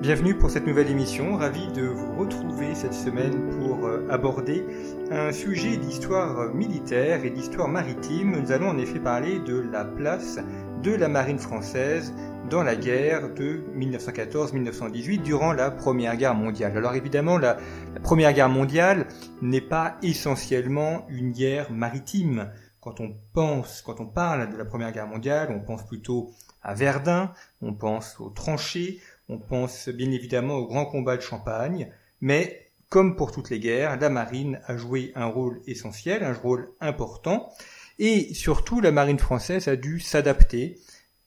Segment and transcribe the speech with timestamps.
[0.00, 4.64] Bienvenue pour cette nouvelle émission, ravi de vous retrouver cette semaine pour euh, aborder
[5.10, 8.40] un sujet d'histoire militaire et d'histoire maritime.
[8.40, 10.38] Nous allons en effet parler de la place
[10.84, 12.14] de la marine française
[12.48, 16.76] dans la guerre de 1914-1918 durant la Première Guerre mondiale.
[16.76, 17.56] Alors évidemment, la,
[17.92, 19.08] la Première Guerre mondiale
[19.42, 22.52] n'est pas essentiellement une guerre maritime.
[22.80, 26.30] Quand on pense, quand on parle de la Première Guerre mondiale, on pense plutôt
[26.62, 31.92] à Verdun, on pense aux tranchées, on pense bien évidemment au grand combat de Champagne,
[32.20, 36.72] mais comme pour toutes les guerres, la marine a joué un rôle essentiel, un rôle
[36.80, 37.52] important,
[37.98, 40.78] et surtout la marine française a dû s'adapter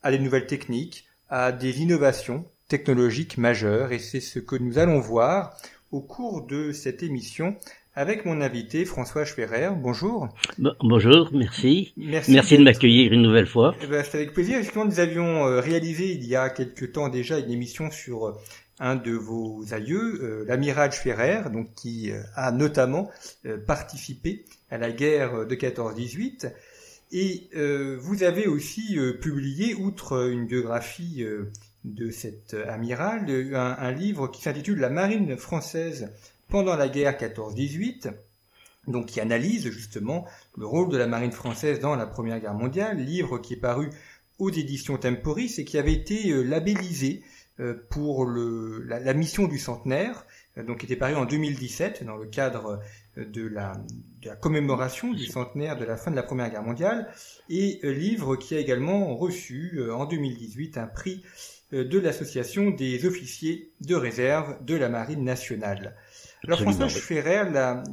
[0.02, 5.00] à des nouvelles techniques, à des innovations technologiques majeures, et c'est ce que nous allons
[5.00, 5.56] voir
[5.92, 7.56] au cours de cette émission
[7.96, 9.70] avec mon invité François Schwerer.
[9.76, 10.30] Bonjour.
[10.82, 11.94] bonjour, merci.
[11.98, 13.76] Merci, merci de m'accueillir une nouvelle fois.
[13.84, 14.58] Eh ben, C'est avec plaisir.
[14.58, 18.34] Effectivement, nous avions euh, réalisé il y a quelque temps déjà une émission sur euh,
[18.80, 23.12] un de vos aïeux, euh, l'amiral Schwerer, donc qui a notamment
[23.68, 26.52] participé à la guerre de 14-18.
[27.12, 27.50] Et
[28.00, 31.26] vous avez aussi publié, outre une biographie
[31.84, 36.10] de cet amiral, un, un livre qui s'intitule La marine française
[36.52, 38.14] pendant la guerre 14-18,
[38.88, 40.28] donc qui analyse justement
[40.58, 43.90] le rôle de la marine française dans la Première Guerre mondiale, livre qui est paru
[44.38, 47.24] aux éditions Temporis et qui avait été euh, labellisé
[47.60, 50.26] euh, pour la, mission du centenaire,
[50.58, 52.80] euh, donc qui était paru en 2017 dans le cadre
[53.18, 53.74] de la,
[54.42, 57.14] commémoration du centenaire de la fin de la Première Guerre mondiale,
[57.50, 61.24] et livre qui a également reçu en 2018 un prix
[61.72, 65.96] de l'Association des officiers de réserve de la Marine nationale.
[66.48, 67.44] Alors François Schferrer,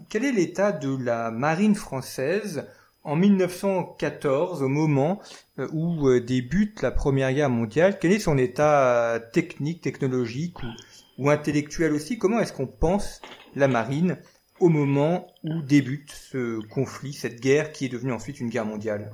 [0.09, 2.67] quel est l'état de la marine française
[3.05, 5.21] en 1914, au moment
[5.59, 7.99] euh, où euh, débute la Première Guerre mondiale?
[8.01, 10.57] Quel est son état euh, technique, technologique
[11.19, 12.19] ou, intellectuel aussi?
[12.19, 13.21] Comment est-ce qu'on pense
[13.55, 14.17] la marine
[14.61, 19.11] au moment où débute ce conflit, cette guerre qui est devenue ensuite une guerre mondiale?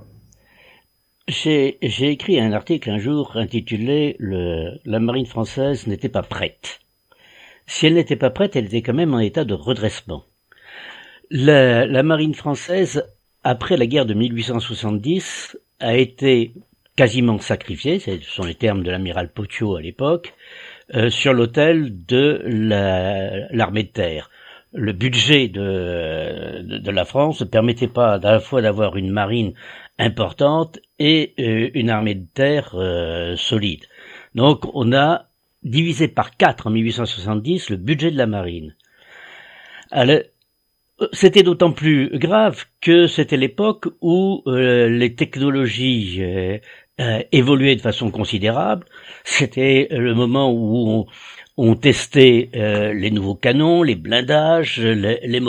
[1.26, 6.83] J'ai écrit un article un jour intitulé le, La marine française n'était pas prête.
[7.66, 10.25] Si elle n'était pas prête, elle était quand même en état de redressement.
[11.30, 13.04] La, marine française,
[13.42, 16.54] après la guerre de 1870, a été
[16.97, 20.34] quasiment sacrifiée, ce sont les termes de l'amiral Potiot à l'époque,
[20.94, 22.42] euh, sur l'autel de
[23.50, 24.31] l'armée de terre.
[24.72, 29.54] Le budget de, de, la France ne permettait pas à la fois d'avoir une marine
[29.98, 33.84] importante et euh, une armée de terre euh, solide.
[34.34, 35.28] Donc on a
[35.64, 38.75] divisé par 4 en 1870 le budget de la marine.
[41.12, 46.58] C'était d'autant plus grave que c'était l'époque où euh, les technologies euh,
[47.00, 48.86] euh, évoluaient de façon considérable.
[49.25, 51.06] C'était le moment où
[51.56, 55.41] on, testait les nouveaux canons, les blindages, les,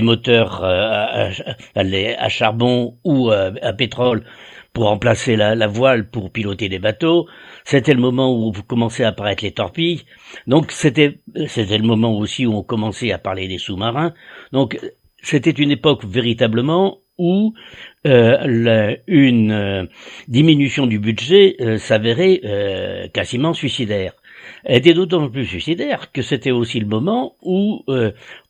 [0.00, 4.24] moteurs à, charbon ou à pétrole
[4.74, 7.26] pour remplacer la, voile pour piloter des bateaux.
[7.64, 10.02] C'était le moment où commençaient à apparaître les torpilles.
[10.46, 14.12] Donc c'était c'était le moment aussi où on commençait à parler des sous-marins.
[14.52, 14.78] Donc
[15.22, 17.54] c'était une époque véritablement où
[18.06, 19.86] euh, une euh,
[20.28, 24.12] diminution du budget euh, s'avérait euh, quasiment suicidaire.
[24.64, 27.82] Elle était d'autant plus suicidaire que c'était aussi le moment où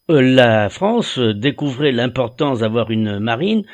[0.09, 3.65] la France découvrait l'importance d'avoir une marine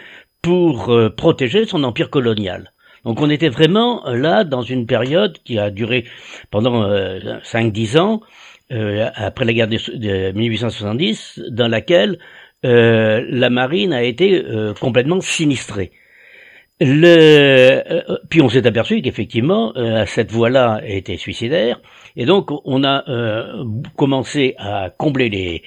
[0.43, 2.73] pour euh, protéger son empire colonial.
[3.05, 6.05] Donc on était vraiment euh, là dans une période qui a duré
[6.51, 8.21] pendant euh, 5-10 ans,
[8.73, 12.19] euh, après la guerre de, 1870, dans laquelle
[12.63, 14.45] la marine a été
[14.79, 15.93] complètement sinistrée.
[16.79, 19.73] Le, puis on s'est aperçu qu'effectivement
[20.05, 21.81] cette voie-là était suicidaire,
[22.17, 23.03] et donc on a
[23.97, 25.63] commencé à combler les,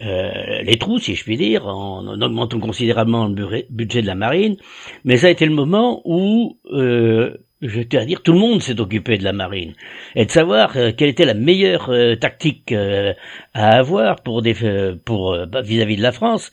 [0.00, 4.56] euh, les trous, si je puis dire, en, augmentant considérablement le budget de la marine,
[5.04, 8.80] mais ça a été le moment où euh, tiens à dire, tout le monde s'est
[8.80, 9.74] occupé de la marine
[10.14, 13.14] et de savoir euh, quelle était la meilleure euh, tactique euh,
[13.52, 14.54] à avoir pour des,
[15.04, 16.52] pour bah, vis-à-vis de la France.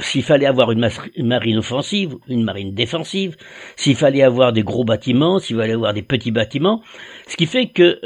[0.00, 0.86] S'il fallait avoir une,
[1.18, 3.36] marine offensive, une marine défensive,
[3.76, 6.82] s'il fallait avoir des gros bâtiments, s'il fallait avoir des petits bâtiments,
[7.26, 7.98] ce qui fait que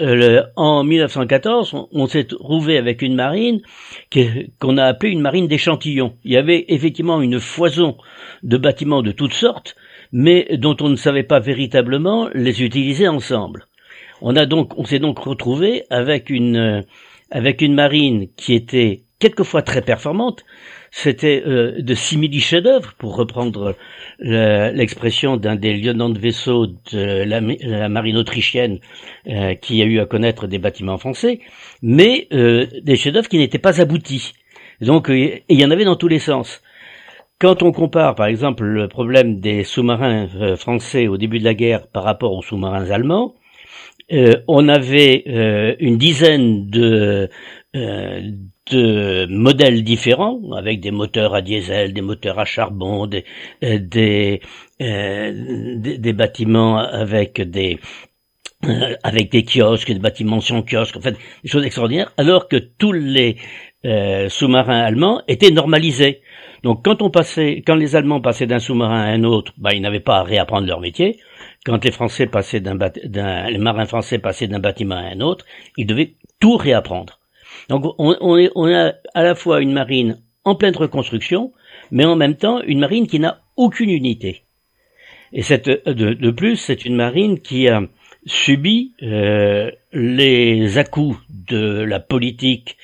[0.56, 3.60] en 1914, on, s'est trouvé avec une marine
[4.60, 6.14] qu'on a appelée une marine d'échantillons.
[6.24, 7.96] Il y avait effectivement une foison
[8.44, 9.74] de bâtiments de toutes sortes
[10.18, 13.66] mais dont on ne savait pas véritablement les utiliser ensemble.
[14.22, 16.86] On a donc, on s'est donc retrouvé avec une,
[17.30, 20.46] avec une marine qui était quelquefois très performantes.
[20.90, 23.76] C'était euh, de simili chefs-d'œuvre, pour reprendre
[24.18, 28.78] l'expression d'un des lieutenants de vaisseau de la, marine autrichienne
[29.26, 31.40] euh, qui a eu à connaître des bâtiments français,
[31.82, 34.32] mais euh, des chefs-d'œuvre qui n'étaient pas aboutis.
[34.80, 36.62] Donc, il y en avait dans tous les sens.
[37.38, 41.86] Quand on compare, par exemple, le problème des sous-marins français au début de la guerre
[41.86, 43.34] par rapport aux sous-marins allemands,
[44.48, 47.28] on avait une dizaine de,
[49.28, 53.24] modèles différents, avec des moteurs à diesel, des moteurs à charbon, des,
[53.62, 54.38] euh,
[54.80, 57.78] euh, bâtiments avec des
[58.64, 62.56] euh, avec des kiosques, des bâtiments sans kiosques, en fait, des choses extraordinaires, alors que
[62.56, 63.36] tous les
[64.28, 66.22] sous-marins allemands étaient normalisés.
[66.62, 69.80] Donc quand on passait, quand les Allemands passaient d'un sous-marin à un autre, bah, ils
[69.80, 71.18] n'avaient pas à réapprendre leur métier.
[71.64, 72.78] Quand les Français passaient d'un,
[73.50, 75.44] les marins français passaient d'un bâtiment à un autre,
[75.76, 77.18] ils devaient tout réapprendre.
[77.68, 81.52] Donc on, on, a à la fois une marine en pleine reconstruction,
[81.90, 84.42] mais en même temps une marine qui n'a aucune unité.
[85.32, 87.82] Et cette, de, de plus, c'est une marine qui a
[88.26, 92.76] subi euh, les à-coups de la politique,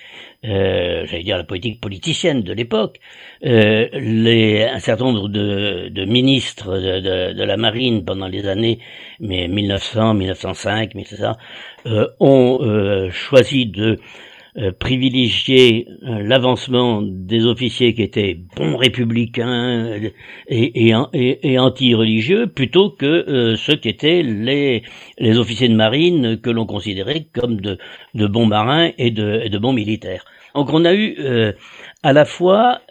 [0.45, 3.01] euh, j'allais dire la politique politicienne de l'époque,
[3.45, 3.89] euh,
[4.73, 8.79] un certain nombre de, de ministres de, de, de, la marine pendant les années
[9.21, 11.37] mais 1900, 1905, mais c'est ça,
[12.21, 13.99] ont euh, choisi de
[14.59, 20.11] euh, privilégier euh, l'avancement des officiers qui étaient bons républicains euh,
[20.47, 24.83] et, et, anti-religieux plutôt que ceux qui étaient les,
[25.17, 27.79] les officiers de marine que l'on considérait comme de,
[28.13, 30.27] de bons marins et de, de bons militaires.
[30.55, 31.17] Donc on a eu
[32.03, 32.83] à la fois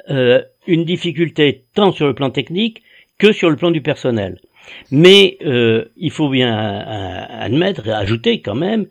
[0.65, 2.81] une difficulté tant sur le plan technique
[3.19, 4.39] que sur le plan du personnel.
[4.89, 5.37] Mais
[5.95, 6.57] il faut bien
[7.29, 8.87] admettre et ajouter quand même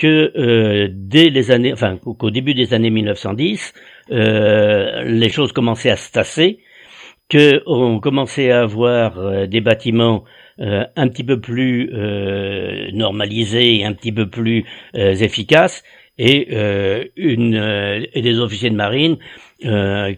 [0.00, 3.74] que euh, dès les années, enfin qu'au début des années 1910,
[4.10, 6.60] euh, les choses commençaient à se tasser,
[7.28, 10.24] que on commençait à avoir euh, des bâtiments
[10.62, 11.90] un petit peu plus
[12.92, 15.82] normalisés, un petit peu plus efficaces,
[16.18, 16.54] et
[17.16, 17.54] une
[18.12, 19.16] et des officiers de marine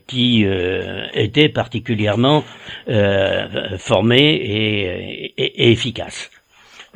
[0.08, 0.44] qui
[1.14, 2.42] étaient particulièrement
[3.78, 4.34] formés
[5.36, 6.28] et efficaces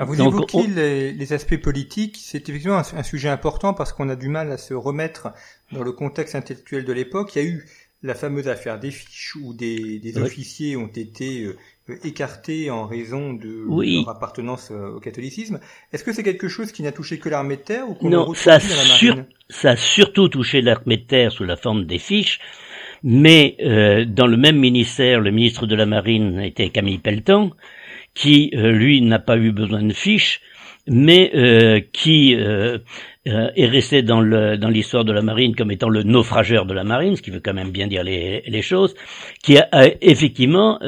[0.04, 4.52] vous évoquez les, aspects politiques, c'est effectivement un, sujet important parce qu'on a du mal
[4.52, 5.28] à se remettre
[5.72, 7.34] dans le contexte intellectuel de l'époque.
[7.34, 7.66] Il y a eu
[8.02, 11.56] la fameuse affaire des fiches où des, officiers ont été euh,
[12.04, 15.60] écartés en raison de leur appartenance euh, au catholicisme.
[15.93, 18.34] Est-ce que c'est quelque chose qui n'a touché que l'armée de terre ou qu'on Non,
[18.34, 22.38] ça, ça a surtout touché l'armée de terre sous la forme des fiches.
[23.02, 27.50] Mais euh, dans le même ministère, le ministre de la Marine était Camille Pelletan,
[28.16, 30.40] qui euh, lui n'a pas eu besoin de fiches,
[30.88, 32.78] mais euh, qui euh,
[33.24, 36.84] est resté dans le dans l'histoire de la marine comme étant le naufrageur de la
[36.84, 38.94] marine, ce qui veut quand même bien dire les, les choses,
[39.42, 39.68] qui a,
[40.00, 40.80] effectivement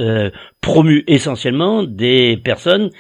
[0.61, 2.91] promu essentiellement des personnes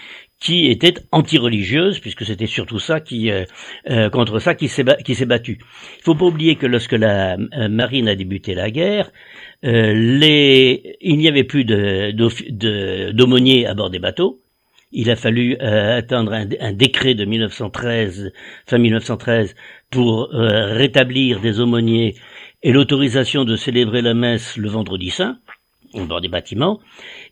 [0.41, 3.31] qui étaient anti-religieuses, puisque c'était surtout ça qui
[4.13, 5.59] contre ça qui s'est battu.
[5.99, 7.37] Il faut pas oublier que lorsque la
[7.69, 9.11] marine a débuté la guerre,
[9.65, 14.41] euh, les, il n'y avait plus d'aumôniers à bord des bateaux.
[14.93, 18.33] Il a fallu euh, attendre un, décret de 1913,
[18.67, 19.55] fin 1913,
[19.91, 22.15] pour euh, rétablir des aumôniers
[22.63, 25.39] et l'autorisation de célébrer la messe le vendredi saint
[25.95, 26.81] bord des bâtiments.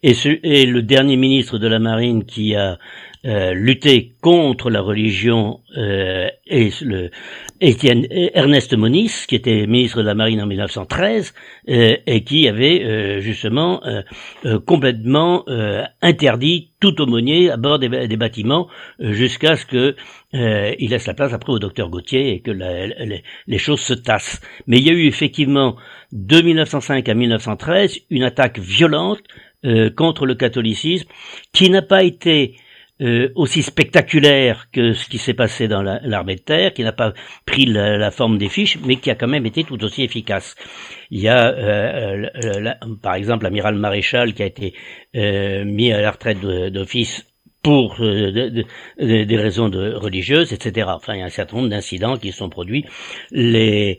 [0.03, 2.79] Et, ce, et le dernier ministre de la Marine qui a
[3.27, 7.11] euh, lutter contre la religion euh, et le
[7.61, 11.35] Étienne Ernest Moniz, qui était ministre de la Marine en 1913
[11.69, 13.83] euh, et qui avait euh, justement
[14.67, 15.45] complètement
[16.03, 18.69] interdit tout aumônier à bord des, bâtiments
[19.01, 19.97] jusqu'à ce que
[20.33, 24.41] il laisse la place après au docteur Gauthier et que les choses se tassent.
[24.67, 25.77] Mais il y a eu effectivement
[26.13, 29.23] de 1905 à 1913 une attaque violente
[29.97, 31.09] contre le catholicisme
[31.53, 32.57] qui n'a pas été
[33.03, 37.13] euh, aussi spectaculaire que ce qui s'est passé dans l'armée de terre, qui n'a pas
[37.45, 40.55] pris la, forme des fiches, mais qui a quand même été tout aussi efficace.
[41.11, 42.73] Il y a, euh, euh
[43.03, 44.75] par exemple, l'amiral maréchal qui a été
[45.15, 47.27] euh, mis à la retraite d'office
[47.63, 48.67] pour des
[49.37, 50.89] raisons religieuses, etc.
[50.95, 52.85] Enfin, il y a un certain nombre d'incidents qui sont produits.
[53.33, 53.99] Les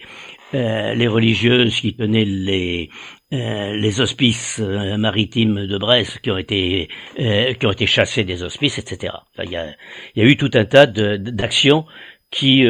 [0.53, 2.89] euh, les religieuses qui tenaient les
[3.33, 8.43] euh, les hospices euh, maritimes de Brest qui ont été qui ont été chassés des
[8.43, 9.13] hospices, etc.
[9.43, 9.67] il, y a,
[10.15, 11.85] y a eu tout un tas d'actions
[12.29, 12.65] qui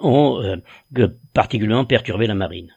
[0.00, 0.60] ont
[1.32, 2.72] particulièrement perturbé la marine.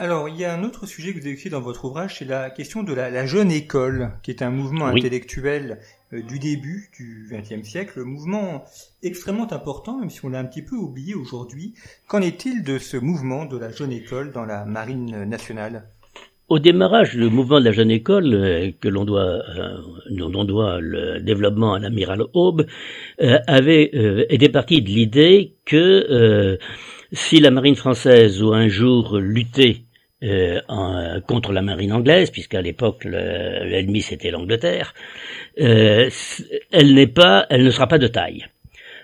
[0.00, 2.48] Alors, il y a un autre sujet que vous évoquez dans votre ouvrage, c'est la
[2.48, 5.78] question de la, jeune école, qui est un mouvement intellectuel
[6.12, 8.64] du début du XXe siècle, mouvement
[9.02, 11.74] extrêmement important, même si on l'a un petit peu oublié aujourd'hui.
[12.08, 15.84] Qu'en est-il de ce mouvement de la jeune école dans la marine nationale?
[16.50, 19.76] Au démarrage, le mouvement de la jeune école, euh, que l'on doit, euh,
[20.10, 22.66] dont on doit le développement à l'amiral Aube,
[23.22, 23.84] euh, avait
[24.28, 26.58] été parti de l'idée que
[27.12, 29.84] si la marine française ou un jour luttait
[31.26, 34.94] contre la marine anglaise, puisqu'à l'époque l'ennemi c'était l'Angleterre,
[35.56, 38.46] elle n'est pas, elle ne sera pas de taille.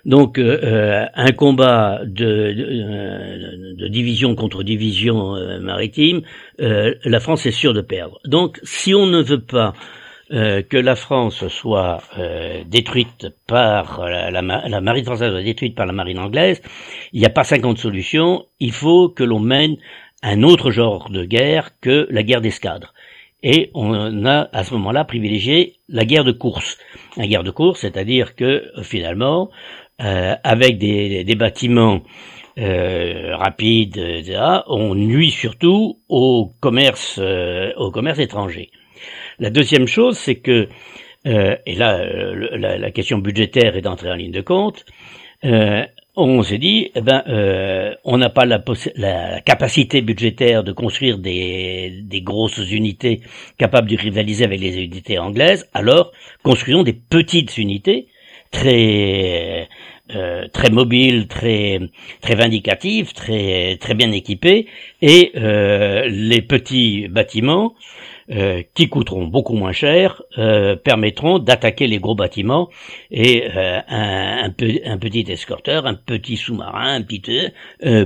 [0.06, 6.22] Donc euh, euh, un combat de, euh, de, division contre division maritime,
[6.58, 8.20] la France est sûre de perdre.
[8.24, 9.74] Donc si on ne veut pas
[10.30, 12.02] que la France soit
[12.66, 16.62] détruite par la, la, marine française soit détruite par la marine anglaise,
[17.12, 19.76] il n'y a pas 50 solutions, il faut que l'on mène
[20.26, 22.92] un autre genre de guerre que la guerre d'escadre.
[23.44, 26.78] Et on a à ce moment-là privilégié la guerre de course.
[27.16, 29.50] La guerre de course, c'est-à-dire que finalement,
[30.02, 32.02] euh, avec des, des bâtiments
[32.58, 38.70] euh, rapides, etc., on nuit surtout au commerce, euh, au commerce étranger.
[39.38, 40.68] La deuxième chose, c'est que,
[41.28, 42.04] euh, et là,
[42.56, 44.86] la, la, question budgétaire est entrée en ligne de compte,
[46.16, 47.22] on s'est dit, eh ben,
[48.04, 53.20] on n'a pas la, capacité budgétaire de construire des, grosses unités
[53.58, 58.08] capables de rivaliser avec les unités anglaises, alors construisons des petites unités
[58.50, 59.68] très
[60.14, 61.80] euh, très mobile, très
[62.20, 64.66] très vindicative, très très bien équipée,
[65.02, 67.74] et euh, les petits bâtiments
[68.30, 70.22] euh, qui coûteront beaucoup moins cher
[70.84, 72.68] permettront d'attaquer les gros bâtiments
[73.10, 77.48] et un, un, petit escorteur, un petit sous-marin, un petit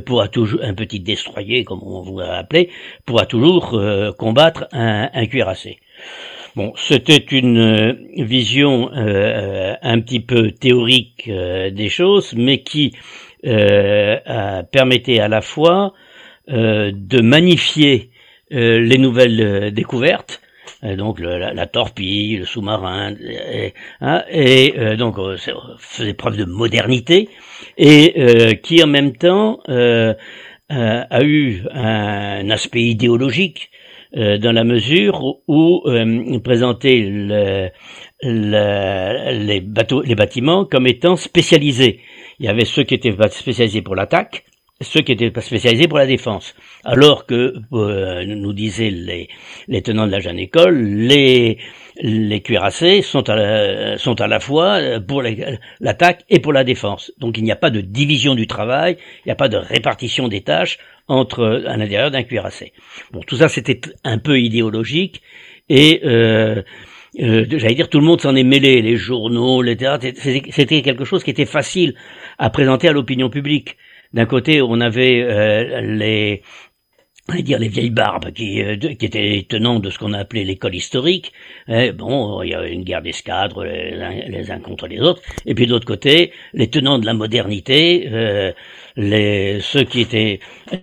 [0.04, 2.70] pourra toujours un petit destroyer comme on vous l'a appelé
[3.06, 3.80] pourra toujours
[4.18, 5.78] combattre un, un cuirassé.
[6.56, 12.92] Bon, c'était une euh, vision euh, un petit peu théorique euh, des choses, mais qui
[13.42, 15.94] permettait à la fois
[16.46, 18.10] de magnifier
[18.50, 20.40] les nouvelles découvertes,
[20.82, 24.24] donc la, torpille, le sous-marin, et, hein,
[24.96, 25.16] donc
[25.78, 27.28] faisait preuve de modernité,
[27.78, 33.70] et qui en même temps a eu un aspect idéologique
[34.16, 37.68] euh, dans la mesure où euh, présenter le,
[38.22, 42.00] les bateaux, les bâtiments comme étant spécialisés.
[42.40, 44.44] Il y avait ceux qui étaient spécialisés pour l'attaque,
[44.80, 46.54] ceux qui étaient spécialisés pour la défense.
[46.84, 49.28] Alors que, euh, nous disaient les,
[49.68, 51.58] les tenants de la jeune école, les,
[52.00, 55.22] les cuirassés sont à la, sont à la fois pour
[55.80, 57.12] l'attaque et pour la défense.
[57.18, 60.28] Donc il n'y a pas de division du travail, il n'y a pas de répartition
[60.28, 62.72] des tâches entre à l'intérieur d'un cuirassé.
[63.12, 65.22] Bon, tout ça c'était un peu idéologique
[65.68, 66.62] et euh,
[67.18, 70.06] euh, j'allais dire tout le monde s'en est mêlé, les journaux, les théâtres,
[70.50, 71.94] c'était quelque chose qui était facile
[72.38, 73.76] à présenter à l'opinion publique.
[74.12, 76.42] D'un côté, on avait euh, les
[77.38, 80.74] dire les vieilles barbes qui, euh, qui étaient tenants de ce qu'on a appelé l'école
[80.74, 81.32] historique.
[81.68, 85.22] Eh, bon, il y a une guerre d'escadre les, uns contre les autres.
[85.46, 88.52] Et puis de l'autre côté, les tenants de la modernité, euh,
[88.96, 90.40] les, ceux qui étaient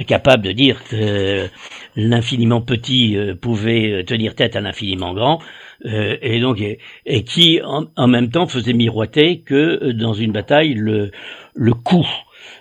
[0.07, 1.48] capables de dire que
[1.96, 5.39] l'infiniment petit euh, pouvait tenir tête à l'infiniment grand.
[5.86, 11.12] et donc et, qui en, même temps faisait miroiter que dans une bataille le
[11.53, 12.07] le coup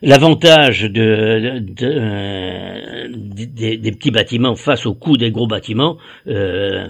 [0.02, 6.86] L'avantage de, euh, des, petits bâtiments face au coût des gros bâtiments euh,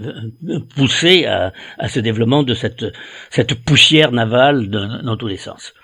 [0.75, 1.53] poussait à,
[1.89, 2.87] ce développement de cette,
[3.31, 5.75] cette poussière navale dans tous les sens.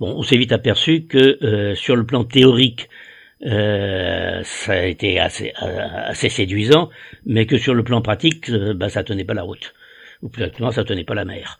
[0.00, 2.88] Bon, on s'est vite aperçu que euh, sur le plan théorique,
[3.46, 6.90] euh, ça a été assez, assez séduisant,
[7.26, 9.74] mais que sur le plan pratique, bah, ça tenait pas la route.
[10.22, 11.58] Ou plus exactement, ça tenait pas la mer.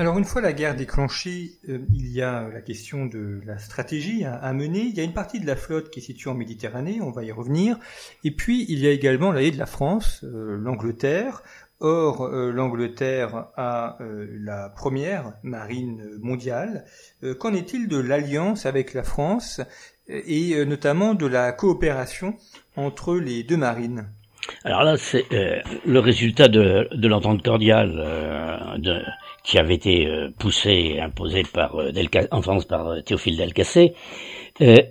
[0.00, 4.24] Alors une fois la guerre déclenchée, euh, il y a la question de la stratégie
[4.24, 4.80] à, mener.
[4.80, 7.22] Il y a une partie de la flotte qui est située en Méditerranée, on va
[7.22, 7.76] y revenir.
[8.24, 11.42] Et puis il y a également l'allié de la France, euh, l'Angleterre.
[11.80, 16.86] Or, euh, l'Angleterre a la première marine mondiale.
[17.38, 19.60] Qu'en est-il de l'alliance avec la France
[20.08, 22.36] et notamment de la coopération
[22.74, 24.08] entre les deux marines?
[24.64, 27.92] Alors là, c'est le résultat de, de l'entente cordiale
[28.78, 29.02] de,
[29.42, 31.92] qui avait été euh, poussé imposé par euh,
[32.30, 33.94] en France par euh, Théophile Delcassé,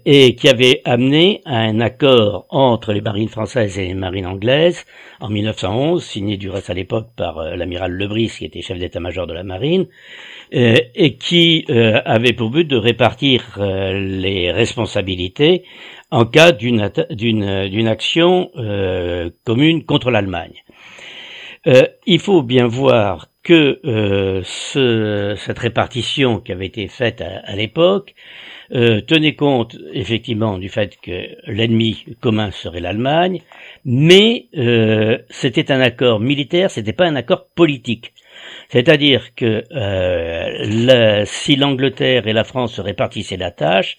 [0.06, 4.84] et qui avait amené à un accord entre les marines françaises et les marines anglaises
[5.20, 9.34] en 1911, signé du reste à l'époque par l'amiral Lebris, qui était chef d'état-major de
[9.34, 9.86] la marine,
[10.52, 15.66] et qui avait pour but de répartir les responsabilités
[16.10, 18.50] en cas d'une d'une action
[19.44, 20.64] commune contre l'Allemagne.
[22.08, 28.14] il faut bien voir que ce, cette répartition qui avait été faite à, l'époque
[28.72, 33.42] tenait compte effectivement du fait que l'ennemi commun serait l'Allemagne,
[33.86, 34.50] mais
[35.30, 38.14] c'était un accord militaire, c'était pas un accord politique.
[38.70, 43.98] C'est-à-dire que euh, si l'Angleterre et la France se répartissaient la tâche,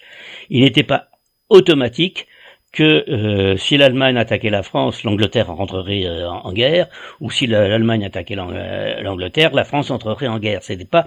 [0.48, 1.08] il n'était pas
[1.48, 2.26] automatique
[2.72, 6.86] que euh, si l'Allemagne attaquait la France, l'Angleterre rentrerait euh, en guerre,
[7.20, 10.62] ou si l'Allemagne attaquait l'Angleterre, la France entrerait en guerre.
[10.62, 11.06] C'était pas,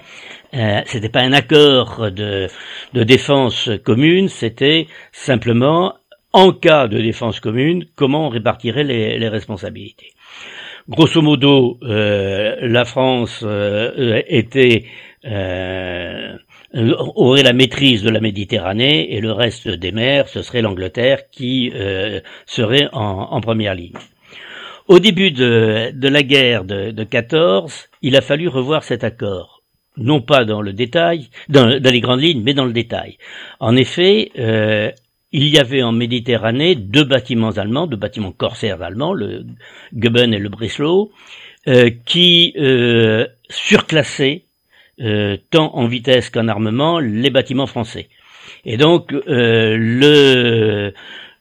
[0.85, 2.47] c'était pas un accord de,
[2.93, 5.95] de défense commune, c'était simplement
[6.33, 10.13] en cas de défense commune, comment on répartirait les, les responsabilités.
[10.89, 14.83] Grosso modo, euh, la France euh, était
[15.23, 16.35] euh,
[16.73, 21.71] aurait la maîtrise de la Méditerranée et le reste des mers, ce serait l'Angleterre qui
[22.45, 23.97] serait en, première ligne.
[24.87, 29.63] Au début de, la guerre de, de 14, il a fallu revoir cet accord
[29.97, 33.17] non pas dans le détail, dans, dans, les grandes lignes, mais dans le détail.
[33.59, 34.91] En effet, euh,
[35.31, 39.45] il y avait en Méditerranée deux bâtiments allemands, deux bâtiments corsaires allemands, le
[39.93, 41.11] Goeben et le Breslau,
[41.67, 44.45] euh, qui euh, surclassaient
[45.01, 48.09] euh, tant en vitesse qu'en armement les bâtiments français.
[48.65, 50.93] Et donc le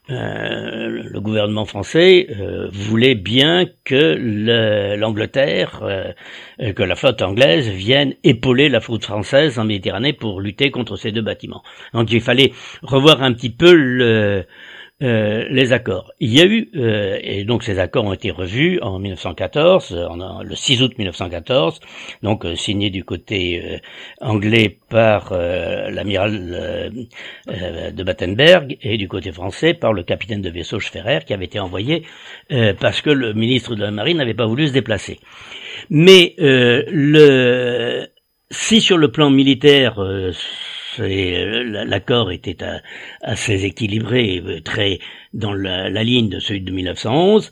[0.09, 6.11] euh, le gouvernement français euh, voulait bien que l'Angleterre, euh,
[6.73, 11.13] que la flotte anglaise vienne épauler la flotte française en Méditerranée pour lutter contre ces
[11.13, 11.63] deux bâtiments.
[11.93, 14.45] Donc il fallait revoir un petit peu le,
[15.01, 16.13] euh, les accords.
[16.19, 20.43] Il y a eu, euh, et donc ces accords ont été revus en 1914, en,
[20.43, 21.79] le 6 août 1914,
[22.21, 23.81] donc euh, signés du côté
[24.21, 27.07] anglais par l'amiral
[27.47, 31.59] de Battenberg et du côté français par le capitaine de vaisseau Schferrer qui avait été
[31.59, 32.03] envoyé
[32.79, 35.19] parce que le ministre de la Marine n'avait pas voulu se déplacer.
[35.89, 38.07] Mais le,
[38.53, 40.31] si sur le plan militaire euh,
[40.99, 42.57] l'accord était
[43.21, 44.99] assez équilibré, euh, très
[45.33, 47.51] dans la, ligne de celui de 1911.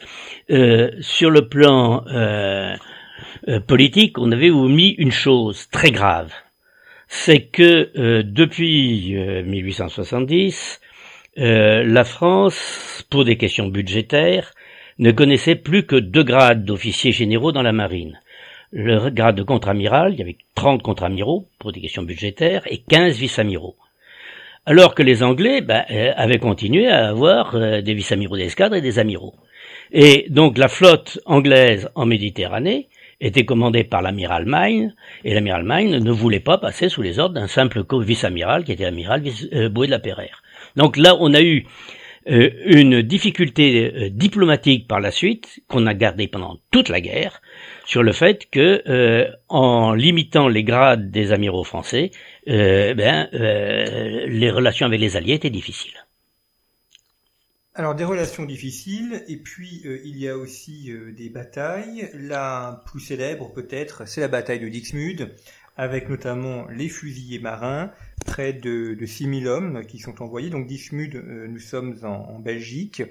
[0.52, 2.04] Euh, sur le plan
[3.68, 6.32] politique, on avait omis une chose très grave,
[7.08, 10.80] c'est que depuis 1870,
[11.38, 14.54] la France, pour des questions budgétaires,
[15.00, 18.20] ne connaissait plus que deux grades d'officiers généraux dans la marine
[18.72, 23.18] le grade de contre-amiral, il y avait 30 contre-amiraux pour des questions budgétaires et 15
[23.18, 23.75] vice-amiraux.
[24.66, 28.81] Alors que les Anglais ben, euh, avaient continué à avoir euh, des vice-amiraux d'escadre et
[28.81, 29.36] des amiraux.
[29.92, 32.88] Et donc la flotte anglaise en Méditerranée
[33.20, 37.36] était commandée par l'amiral Maine, et l'amiral Maine ne voulait pas passer sous les ordres
[37.36, 40.42] d'un simple vice-amiral qui était l'amiral euh, Boué de la Perrère.
[40.75, 41.66] Donc là, on a eu
[42.25, 47.42] une difficulté diplomatique par la suite qu'on a gardée pendant toute la guerre,
[47.92, 52.12] sur le fait que, euh, en limitant les grades des amiraux français,
[52.48, 56.05] euh, ben, euh, les relations avec les Alliés étaient difficiles.
[57.75, 62.10] Alors des relations difficiles, et puis il y a aussi des batailles.
[62.14, 65.34] La plus célèbre peut-être, c'est la bataille de Dixmude,
[65.77, 67.92] avec notamment les fusiliers marins,
[68.31, 70.50] près de, de 6000 hommes qui sont envoyés.
[70.50, 73.03] Donc Dixmude, nous sommes en, Belgique.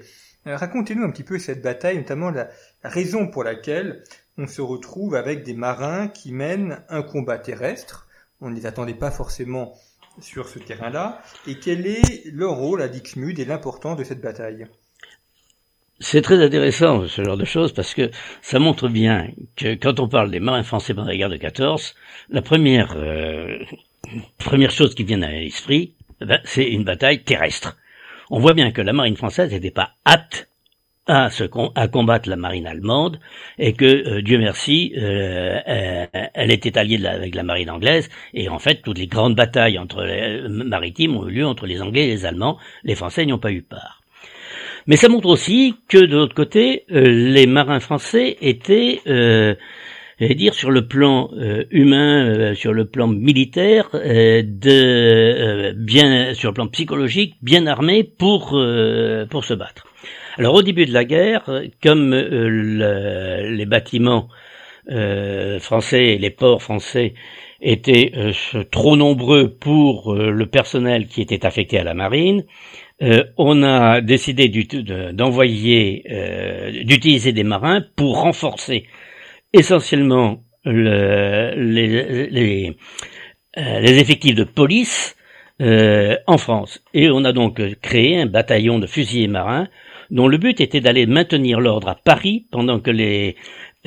[0.45, 2.49] Racontez-nous un petit peu cette bataille, notamment la
[2.83, 4.03] raison pour laquelle
[4.39, 8.07] on se retrouve avec des marins qui mènent un combat terrestre.
[8.41, 9.75] On ne les attendait pas forcément
[10.19, 11.21] sur ce terrain-là.
[11.45, 14.65] Et quel est leur rôle à Dixmude et l'importance de cette bataille?
[15.99, 18.09] C'est très intéressant ce genre de choses parce que
[18.41, 21.93] ça montre bien que quand on parle des marins français pendant la guerre de 14,
[22.31, 23.59] la première euh,
[24.37, 27.77] première chose qui vient à l'esprit, eh ben, c'est une bataille terrestre.
[28.29, 30.51] On voit bien que la marine française n'était pas apte
[31.07, 31.29] à,
[31.91, 33.19] combattre la marine allemande
[33.57, 38.49] et que euh, Dieu merci, euh, euh, elle était alliée avec la marine anglaise et
[38.49, 40.05] en fait toutes les grandes batailles entre
[40.47, 42.57] maritimes ont eu lieu entre les Anglais et les Allemands.
[42.83, 44.01] Les Français n'y ont pas eu part.
[44.87, 49.01] Mais ça montre aussi que de l'autre côté, les marins français étaient
[50.29, 51.29] dire sur le plan
[51.71, 58.57] humain, sur le plan militaire, de bien sur le plan psychologique, bien armés pour
[59.29, 59.85] pour se battre.
[60.37, 61.43] Alors au début de la guerre,
[61.83, 64.29] comme euh, les bâtiments
[64.89, 67.13] euh, français et les ports français
[67.61, 72.45] étaient euh, trop nombreux pour le personnel qui était affecté à la marine,
[73.37, 74.47] on a décidé
[75.11, 76.03] d'envoyer,
[76.85, 78.85] d'utiliser des marins pour renforcer
[79.53, 82.77] essentiellement le, les, les,
[83.57, 85.15] les, effectifs de police
[85.59, 86.83] en France.
[86.93, 89.67] Et on a donc créé un bataillon de fusiliers marins
[90.09, 93.35] dont le but était d'aller maintenir l'ordre à Paris pendant que les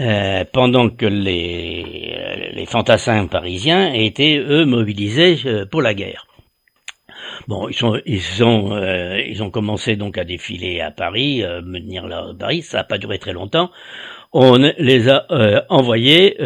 [0.01, 6.27] euh, pendant que les, les fantassins parisiens étaient eux mobilisés euh, pour la guerre.
[7.47, 11.61] Bon, ils sont, ils ont, euh, ils ont commencé donc à défiler à Paris, euh,
[11.61, 12.63] venir là à Paris.
[12.63, 13.71] Ça n'a pas duré très longtemps.
[14.37, 16.37] On les a euh, envoyés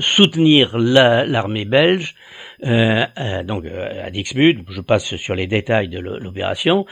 [0.00, 2.14] soutenir l'armée belge,
[2.62, 4.64] donc à Dixmude.
[4.68, 6.84] Je passe sur les détails de l'opération.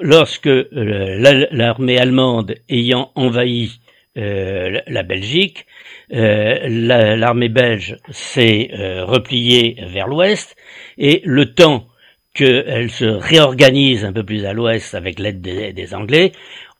[0.00, 3.80] Lorsque l'armée allemande ayant envahi
[4.14, 5.66] la Belgique,
[6.10, 8.70] l'armée belge s'est
[9.02, 10.56] repliée vers l'ouest
[10.96, 11.88] et le temps
[12.34, 16.32] qu'elle se réorganise un peu plus à l'ouest avec l'aide des, Anglais,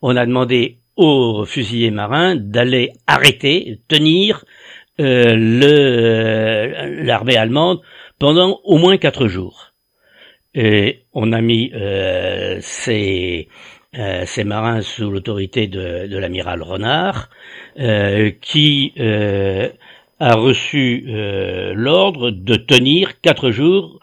[0.02, 4.44] on a demandé aux fusiliers marins d'aller arrêter, tenir
[5.00, 5.34] euh,
[7.02, 7.80] l'armée allemande
[8.18, 9.72] pendant au moins quatre jours.
[10.54, 13.48] Et on a mis euh, ces,
[13.98, 17.30] euh, ces marins sous l'autorité de, l'amiral Renard,
[17.78, 19.70] euh, qui euh,
[20.18, 24.00] a reçu l'ordre de tenir quatre jours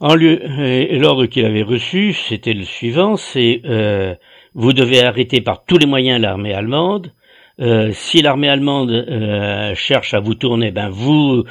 [0.00, 4.14] et l'ordre qu'il avait reçu, c'était le suivant, c'est euh,
[4.56, 7.12] vous devez arrêter par tous les moyens l'armée allemande.
[7.60, 11.44] Euh, si l'armée allemande euh, cherche à vous tourner, ben vous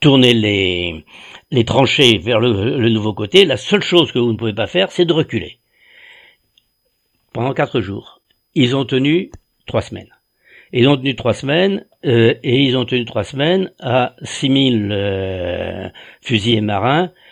[0.00, 1.04] tournez les,
[1.50, 3.44] les tranchées vers le, le nouveau côté.
[3.44, 5.58] La seule chose que vous ne pouvez pas faire, c'est de reculer.
[7.32, 8.20] Pendant quatre jours.
[8.54, 9.32] Ils ont tenu
[9.66, 10.14] trois semaines.
[10.72, 15.88] Ils ont tenu trois semaines euh, et ils ont tenu trois semaines à 6000 euh,
[16.20, 17.23] fusils et marins euh,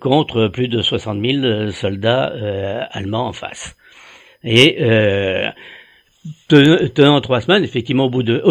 [0.00, 2.32] contre plus de 60 000 soldats
[2.90, 3.76] allemands en face.
[4.44, 4.76] Et
[6.48, 8.42] tenant trois semaines, effectivement, au bout de,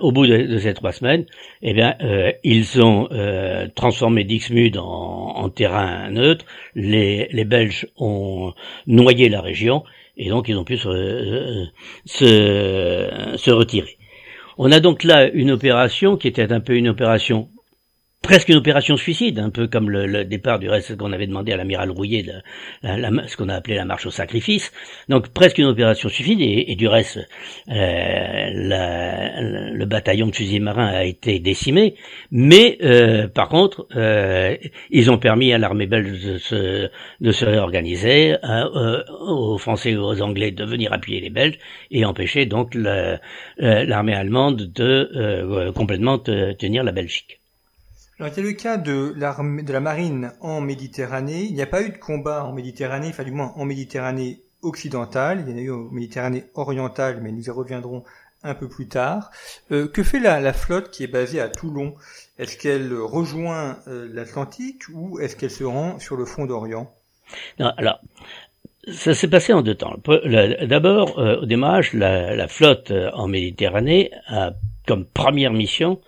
[0.00, 1.26] au bout de, ces trois semaines,
[1.62, 1.96] eh bien,
[2.42, 3.08] ils ont
[3.74, 6.44] transformé Dixmude en, en, terrain neutre.
[6.74, 8.52] Les, les Belges ont
[8.86, 9.84] noyé la région
[10.16, 11.66] et donc ils ont pu se,
[12.04, 13.96] se, se retirer.
[14.58, 17.48] On a donc là une opération qui était un peu une opération
[18.24, 21.58] presque une opération suicide, un peu comme le, départ du reste qu'on avait demandé à
[21.58, 22.24] l'amiral Rouillet,
[22.82, 24.72] ce qu'on a appelé la marche au sacrifice.
[25.10, 27.18] Donc presque une opération suicide et, du reste,
[27.68, 31.96] euh, le bataillon de fusiliers marins a été décimé.
[32.30, 34.56] Mais euh, par contre, euh,
[34.90, 36.88] ils ont permis à l'armée belge de se,
[37.20, 38.36] de se réorganiser,
[39.20, 41.58] aux Français et aux Anglais de venir appuyer les Belges
[41.90, 47.43] et empêcher donc l'armée allemande de complètement tenir la Belgique.
[48.18, 51.44] Alors, il y a le cas de, de la marine en Méditerranée.
[51.44, 55.44] Il n'y a pas eu de combat en Méditerranée, enfin du moins en Méditerranée occidentale.
[55.46, 58.04] Il y en a eu en Méditerranée orientale, mais nous y reviendrons
[58.44, 59.30] un peu plus tard.
[59.72, 61.94] Euh, que fait la, flotte qui est basée à Toulon?
[62.38, 66.94] Est-ce qu'elle rejoint euh, l'Atlantique ou est-ce qu'elle se rend sur le front d'Orient?
[67.58, 68.00] Alors,
[68.92, 69.96] ça s'est passé en deux temps.
[70.06, 74.52] D'abord, euh, au démarrage, la, la, flotte en Méditerranée a
[74.86, 76.00] comme première mission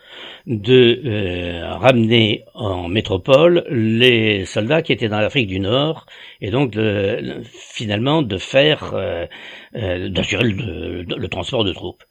[0.47, 6.07] de euh, ramener en métropole les soldats qui étaient dans l'Afrique du Nord
[6.41, 6.77] et donc
[7.49, 9.27] finalement de faire euh,
[9.77, 12.05] euh, d'assurer le, transport de troupes.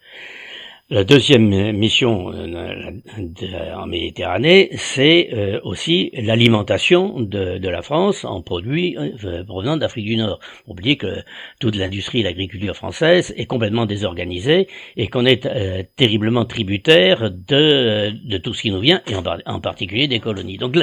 [0.91, 8.95] La deuxième mission euh, en Méditerranée, c'est euh, aussi l'alimentation de, la France en produits
[8.95, 10.39] euh, provenant d'Afrique du Nord.
[10.67, 11.24] Oubliez que
[11.60, 15.50] toute l'industrie et l'agriculture française est complètement désorganisée et qu'on est
[15.95, 20.60] terriblement tributaire de, de tout ce qui nous vient, et en, particulier des colonies.
[20.60, 20.76] Donc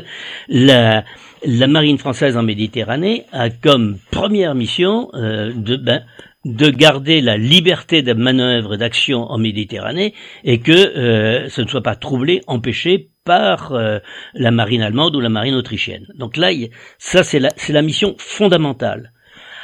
[0.49, 1.05] la,
[1.45, 6.03] la, marine française en Méditerranée a comme première mission de ben,
[6.45, 11.83] de garder la liberté de manœuvre d'action en Méditerranée et que euh, ce ne soit
[11.83, 14.01] pas troublé, empêché par euh,
[14.35, 16.07] la marine allemande ou la marine autrichienne.
[16.17, 16.51] Donc là,
[16.99, 19.13] ça c'est la, la mission fondamentale.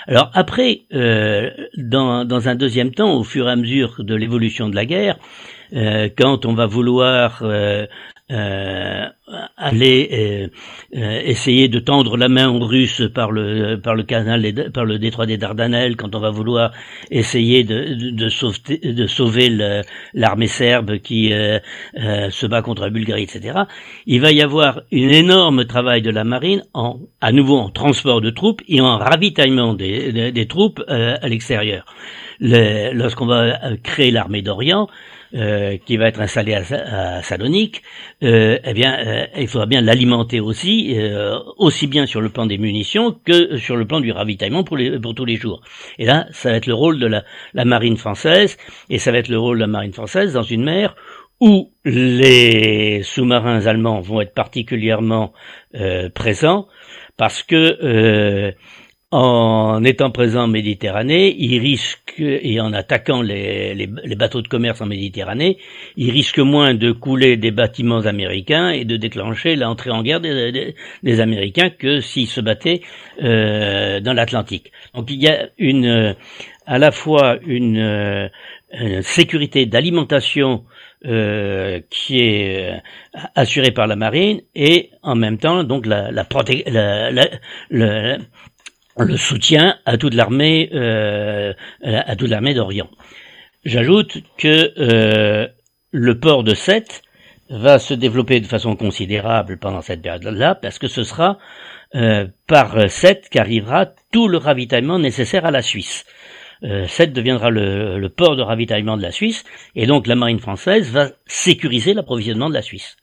[0.06, 4.68] Alors après, euh, dans, dans, un deuxième temps, au fur et à mesure de l'évolution
[4.70, 5.18] de la guerre,
[5.72, 7.42] quand on va vouloir
[8.30, 9.06] euh,
[9.56, 10.48] aller euh,
[10.98, 14.98] euh, essayer de tendre la main aux Russes par le par le canal par le
[14.98, 16.72] détroit des Dardanelles quand on va vouloir
[17.10, 19.48] essayer de de, sauver de sauver
[20.12, 23.60] l'armée serbe qui se bat contre la Bulgarie etc
[24.04, 28.20] il va y avoir un énorme travail de la marine en à nouveau en transport
[28.20, 31.86] de troupes et en ravitaillement des, des, troupes à l'extérieur.
[32.40, 34.88] Lorsqu'on va créer l'armée d'Orient
[35.34, 37.82] euh, qui va être installé à, Salonique,
[38.22, 40.96] euh, eh bien, euh, il faudra bien l'alimenter aussi,
[41.58, 44.98] aussi bien sur le plan des munitions que sur le plan du ravitaillement pour, les,
[44.98, 45.60] pour tous les jours.
[45.98, 48.56] Et là, ça va être le rôle de la, la marine française,
[48.88, 50.96] et ça va être le rôle de la marine française dans une mer
[51.40, 55.32] où les sous-marins allemands vont être particulièrement
[56.14, 56.66] présents,
[57.16, 58.54] parce que
[59.10, 64.86] en étant présent en Méditerranée, il risque, et en attaquant les, bateaux de commerce en
[64.86, 65.56] Méditerranée,
[65.96, 71.20] il risque moins de couler des bâtiments américains et de déclencher l'entrée en guerre des,
[71.20, 72.82] Américains que s'ils se battaient
[73.22, 74.72] euh, dans l'Atlantique.
[74.94, 76.14] Donc il y a une,
[76.66, 78.30] à la fois une,
[78.78, 80.64] une sécurité d'alimentation
[81.06, 82.76] euh, qui est euh,
[83.36, 86.26] assurée par la marine et en même temps donc la, la,
[86.66, 87.28] la,
[87.70, 88.18] la
[89.04, 92.90] le soutien à toute l'armée euh, à toute l'armée d'Orient.
[93.64, 95.48] J'ajoute que euh,
[95.90, 97.02] le port de Sète
[97.50, 101.38] va se développer de façon considérable pendant cette période-là parce que ce sera
[101.94, 106.04] euh, par Sète qu'arrivera tout le ravitaillement nécessaire à la Suisse.
[106.88, 109.44] Sète deviendra le, le port de ravitaillement de la Suisse
[109.76, 112.96] et donc la marine française va sécuriser l'approvisionnement de la Suisse.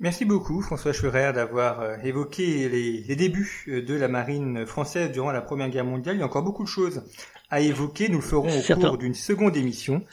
[0.00, 5.32] Merci beaucoup François Scherer d'avoir euh, évoqué les, débuts euh, de la marine française durant
[5.32, 6.14] la Première Guerre mondiale.
[6.14, 7.02] Il y a encore beaucoup de choses
[7.50, 8.08] à évoquer.
[8.08, 10.04] Nous le ferons au cours d'une seconde émission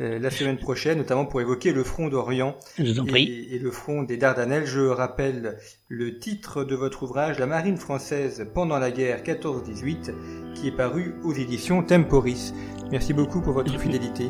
[0.00, 4.16] euh, la semaine prochaine, notamment pour évoquer le front d'Orient et, et, le front des
[4.16, 4.64] Dardanelles.
[4.64, 10.14] Je rappelle le titre de votre ouvrage, La marine française pendant la guerre 14-18,
[10.54, 12.54] qui est paru aux éditions Temporis.
[12.92, 14.28] Merci beaucoup pour votre fidélité.